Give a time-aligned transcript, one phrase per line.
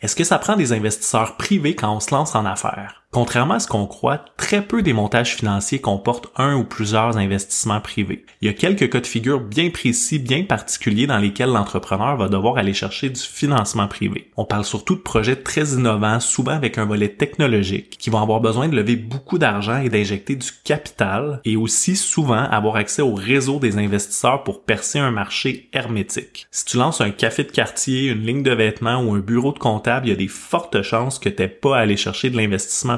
[0.00, 3.02] Est-ce que ça prend des investisseurs privés quand on se lance en affaires?
[3.10, 7.80] Contrairement à ce qu'on croit, très peu des montages financiers comportent un ou plusieurs investissements
[7.80, 8.26] privés.
[8.42, 12.28] Il y a quelques cas de figure bien précis, bien particuliers dans lesquels l'entrepreneur va
[12.28, 14.30] devoir aller chercher du financement privé.
[14.36, 18.42] On parle surtout de projets très innovants, souvent avec un volet technologique, qui vont avoir
[18.42, 23.14] besoin de lever beaucoup d'argent et d'injecter du capital, et aussi souvent avoir accès au
[23.14, 26.46] réseau des investisseurs pour percer un marché hermétique.
[26.50, 29.58] Si tu lances un café de quartier, une ligne de vêtements ou un bureau de
[29.58, 32.97] comptable, il y a des fortes chances que tu pas à aller chercher de l'investissement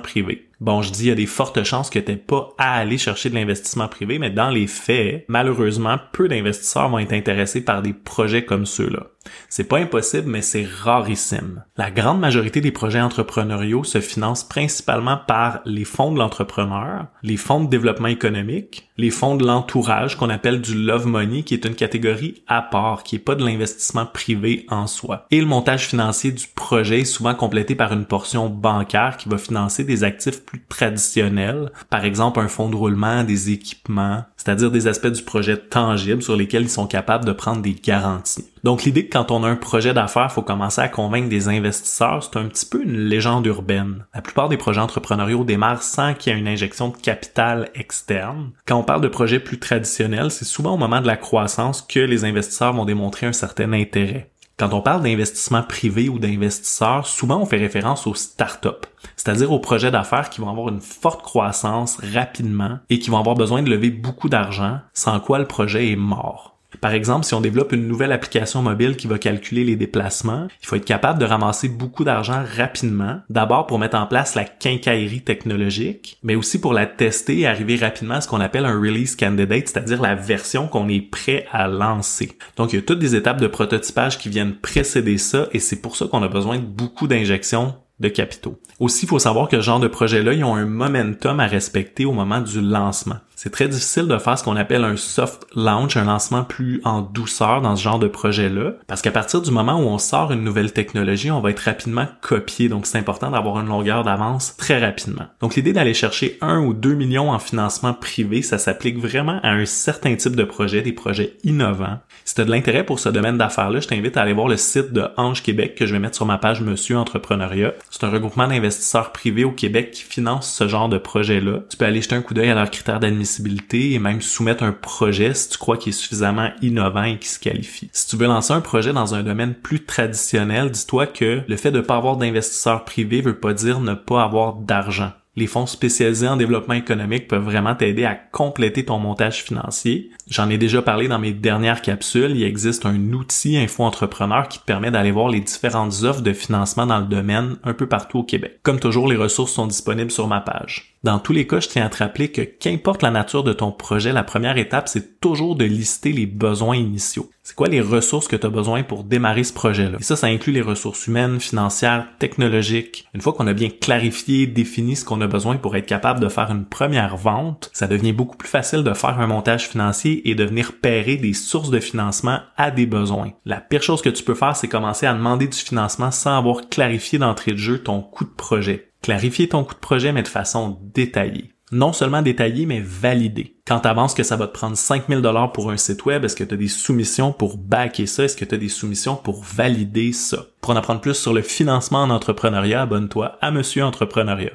[0.61, 3.31] Bon, je dis il y a des fortes chances que t'aies pas à aller chercher
[3.31, 7.95] de l'investissement privé, mais dans les faits, malheureusement, peu d'investisseurs vont être intéressés par des
[7.95, 9.07] projets comme ceux-là.
[9.49, 11.65] C'est pas impossible, mais c'est rarissime.
[11.77, 17.37] La grande majorité des projets entrepreneuriaux se financent principalement par les fonds de l'entrepreneur, les
[17.37, 21.65] fonds de développement économique, les fonds de l'entourage qu'on appelle du love money, qui est
[21.65, 25.27] une catégorie à part, qui est pas de l'investissement privé en soi.
[25.31, 29.39] Et le montage financier du projet est souvent complété par une portion bancaire qui va
[29.39, 34.87] financer des actifs plus traditionnels, par exemple un fonds de roulement, des équipements, c'est-à-dire des
[34.87, 38.50] aspects du projet tangibles sur lesquels ils sont capables de prendre des garanties.
[38.63, 42.23] Donc l'idée que quand on a un projet d'affaires, faut commencer à convaincre des investisseurs,
[42.23, 44.05] c'est un petit peu une légende urbaine.
[44.15, 48.51] La plupart des projets entrepreneuriaux démarrent sans qu'il y ait une injection de capital externe.
[48.67, 52.01] Quand on parle de projets plus traditionnels, c'est souvent au moment de la croissance que
[52.01, 54.31] les investisseurs vont démontrer un certain intérêt.
[54.61, 58.69] Quand on parle d'investissement privé ou d'investisseurs, souvent on fait référence aux startups,
[59.17, 63.37] c'est-à-dire aux projets d'affaires qui vont avoir une forte croissance rapidement et qui vont avoir
[63.37, 66.50] besoin de lever beaucoup d'argent, sans quoi le projet est mort.
[66.81, 70.67] Par exemple, si on développe une nouvelle application mobile qui va calculer les déplacements, il
[70.67, 75.23] faut être capable de ramasser beaucoup d'argent rapidement, d'abord pour mettre en place la quincaillerie
[75.23, 79.17] technologique, mais aussi pour la tester et arriver rapidement à ce qu'on appelle un release
[79.17, 82.33] candidate, c'est-à-dire la version qu'on est prêt à lancer.
[82.57, 85.81] Donc il y a toutes des étapes de prototypage qui viennent précéder ça et c'est
[85.81, 88.59] pour ça qu'on a besoin de beaucoup d'injections de capitaux.
[88.79, 92.07] Aussi, il faut savoir que ce genre de projet-là, ils ont un momentum à respecter
[92.07, 95.97] au moment du lancement c'est très difficile de faire ce qu'on appelle un soft launch,
[95.97, 99.81] un lancement plus en douceur dans ce genre de projet-là, parce qu'à partir du moment
[99.81, 103.59] où on sort une nouvelle technologie, on va être rapidement copié, donc c'est important d'avoir
[103.59, 105.25] une longueur d'avance très rapidement.
[105.41, 109.53] Donc l'idée d'aller chercher un ou deux millions en financement privé, ça s'applique vraiment à
[109.53, 111.99] un certain type de projet, des projets innovants.
[112.27, 114.59] Si tu as de l'intérêt pour ce domaine d'affaires-là, je t'invite à aller voir le
[114.59, 117.73] site de Ange Québec que je vais mettre sur ma page Monsieur Entrepreneuriat.
[117.89, 121.61] C'est un regroupement d'investisseurs privés au Québec qui finance ce genre de projet-là.
[121.71, 123.30] Tu peux aller jeter un coup d'œil à leurs critères d'admission
[123.73, 127.39] et même soumettre un projet si tu crois qu'il est suffisamment innovant et qui se
[127.39, 127.91] qualifie.
[127.93, 131.71] Si tu veux lancer un projet dans un domaine plus traditionnel, dis-toi que le fait
[131.71, 135.13] de ne pas avoir d'investisseurs privés veut pas dire ne pas avoir d'argent.
[135.37, 140.11] Les fonds spécialisés en développement économique peuvent vraiment t'aider à compléter ton montage financier.
[140.31, 142.37] J'en ai déjà parlé dans mes dernières capsules.
[142.37, 146.33] Il existe un outil Info Entrepreneur qui te permet d'aller voir les différentes offres de
[146.33, 148.61] financement dans le domaine un peu partout au Québec.
[148.63, 150.95] Comme toujours, les ressources sont disponibles sur ma page.
[151.03, 153.73] Dans tous les cas, je tiens à te rappeler que qu'importe la nature de ton
[153.73, 157.31] projet, la première étape, c'est toujours de lister les besoins initiaux.
[157.43, 159.97] C'est quoi les ressources que tu as besoin pour démarrer ce projet-là?
[159.99, 163.09] Et ça, ça inclut les ressources humaines, financières, technologiques.
[163.15, 166.29] Une fois qu'on a bien clarifié, défini ce qu'on a besoin pour être capable de
[166.29, 170.35] faire une première vente, ça devient beaucoup plus facile de faire un montage financier et
[170.35, 173.33] de venir pairer des sources de financement à des besoins.
[173.45, 176.69] La pire chose que tu peux faire, c'est commencer à demander du financement sans avoir
[176.69, 178.93] clarifié d'entrée de jeu ton coût de projet.
[179.03, 181.53] Clarifier ton coût de projet, mais de façon détaillée.
[181.73, 183.57] Non seulement détaillée, mais validée.
[183.65, 186.35] Quand tu avances que ça va te prendre 5000 dollars pour un site web, est-ce
[186.35, 188.25] que tu as des soumissions pour backer ça?
[188.25, 190.47] Est-ce que tu as des soumissions pour valider ça?
[190.61, 194.49] Pour en apprendre plus sur le financement en entrepreneuriat, abonne-toi à Monsieur Entrepreneuriat.